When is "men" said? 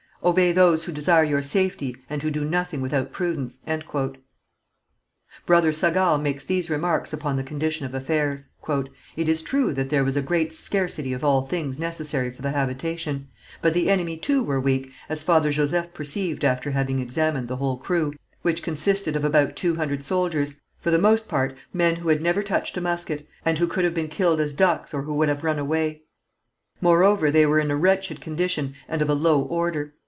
21.73-21.95